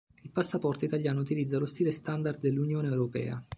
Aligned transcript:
Il 0.23 0.31
passaporto 0.31 0.83
italiano 0.83 1.19
utilizza 1.19 1.59
lo 1.59 1.65
stile 1.65 1.91
standard 1.91 2.39
dell'Unione 2.39 2.87
europea. 2.87 3.39